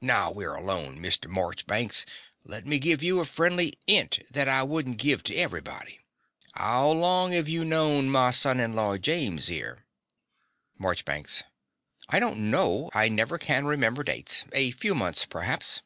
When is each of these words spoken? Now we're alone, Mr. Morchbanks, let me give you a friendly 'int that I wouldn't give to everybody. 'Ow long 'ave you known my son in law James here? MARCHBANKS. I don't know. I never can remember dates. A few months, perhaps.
Now 0.00 0.30
we're 0.30 0.54
alone, 0.54 1.00
Mr. 1.00 1.26
Morchbanks, 1.28 2.06
let 2.44 2.66
me 2.66 2.78
give 2.78 3.02
you 3.02 3.18
a 3.18 3.24
friendly 3.24 3.76
'int 3.88 4.20
that 4.30 4.48
I 4.48 4.62
wouldn't 4.62 4.96
give 4.96 5.24
to 5.24 5.34
everybody. 5.34 5.98
'Ow 6.54 6.92
long 6.92 7.34
'ave 7.34 7.50
you 7.50 7.64
known 7.64 8.08
my 8.08 8.30
son 8.30 8.60
in 8.60 8.76
law 8.76 8.96
James 8.96 9.48
here? 9.48 9.84
MARCHBANKS. 10.78 11.42
I 12.08 12.20
don't 12.20 12.48
know. 12.48 12.90
I 12.94 13.08
never 13.08 13.38
can 13.38 13.64
remember 13.66 14.04
dates. 14.04 14.44
A 14.52 14.70
few 14.70 14.94
months, 14.94 15.24
perhaps. 15.24 15.82